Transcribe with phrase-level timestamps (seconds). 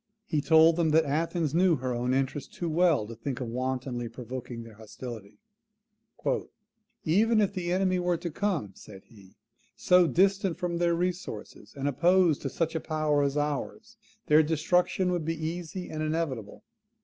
[0.25, 4.09] He told them that Athens knew her own interest too well to think of wantonly
[4.09, 5.37] provoking their hostility:
[7.05, 9.35] "EVEN IF THE ENEMIES WERE TO COME," said he,
[9.75, 15.11] "SO DISTANT FROM THEIR RESOURCES, AND OPPOSED TO SUCH A POWER AS OURS, THEIR DESTRUCTION
[15.11, 16.63] WOULD BE EASY AND INEVITABLE.